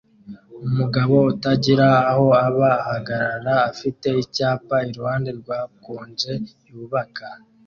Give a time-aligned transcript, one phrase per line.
[0.67, 6.33] Umugabo utagira aho aba ahagarara afite icyapa iruhande rwa conge
[6.67, 7.25] yubaka